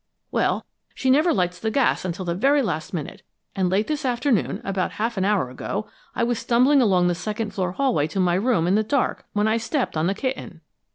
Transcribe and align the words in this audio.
Well, 0.31 0.65
she 0.95 1.11
never 1.11 1.31
lights 1.31 1.59
the 1.59 1.69
gas 1.69 2.03
until 2.05 2.25
the 2.25 2.33
very 2.33 2.63
last 2.63 2.91
minute, 2.91 3.21
and 3.55 3.69
late 3.69 3.85
this 3.85 4.03
afternoon, 4.03 4.59
about 4.63 4.93
half 4.93 5.15
an 5.15 5.23
hour 5.25 5.51
ago, 5.51 5.85
I 6.15 6.23
was 6.23 6.39
stumbling 6.39 6.81
along 6.81 7.07
the 7.07 7.13
second 7.13 7.51
floor 7.53 7.73
hallway 7.73 8.07
to 8.07 8.19
my 8.19 8.33
room 8.33 8.65
in 8.65 8.73
the 8.73 8.81
dark, 8.81 9.27
when 9.33 9.47
I 9.47 9.57
stepped 9.57 9.95
on 9.95 10.07
the 10.07 10.15
kitten. 10.15 10.61